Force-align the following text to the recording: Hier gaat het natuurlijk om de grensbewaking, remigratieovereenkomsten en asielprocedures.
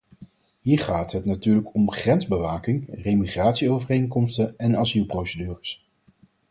Hier 0.61 0.79
gaat 0.79 1.11
het 1.11 1.25
natuurlijk 1.25 1.73
om 1.73 1.85
de 1.85 1.91
grensbewaking, 1.95 2.87
remigratieovereenkomsten 2.91 4.57
en 4.59 4.77
asielprocedures. 4.77 5.83